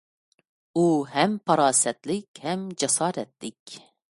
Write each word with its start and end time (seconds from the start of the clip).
ئۇ 0.77 0.85
ھەم 1.11 1.35
پاراسەتلىك 1.51 2.43
ھەم 2.47 2.67
جاسارەتلىك. 2.85 3.79